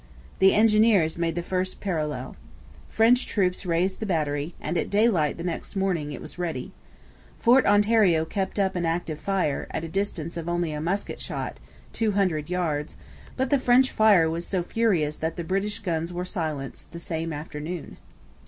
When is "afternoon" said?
17.31-17.97